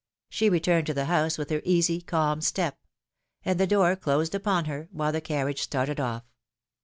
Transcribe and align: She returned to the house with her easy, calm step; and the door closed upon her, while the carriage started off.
She 0.29 0.49
returned 0.49 0.87
to 0.87 0.95
the 0.95 1.05
house 1.05 1.37
with 1.37 1.51
her 1.51 1.61
easy, 1.63 2.01
calm 2.01 2.41
step; 2.41 2.75
and 3.45 3.59
the 3.59 3.67
door 3.67 3.95
closed 3.95 4.33
upon 4.33 4.65
her, 4.65 4.89
while 4.91 5.11
the 5.11 5.21
carriage 5.21 5.61
started 5.61 5.99
off. 5.99 6.23